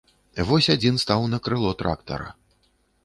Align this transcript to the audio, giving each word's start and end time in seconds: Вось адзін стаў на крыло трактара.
Вось 0.51 0.69
адзін 0.75 0.95
стаў 1.03 1.21
на 1.33 1.41
крыло 1.49 1.75
трактара. 1.83 2.29